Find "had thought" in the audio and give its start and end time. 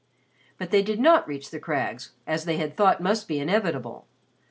2.57-3.01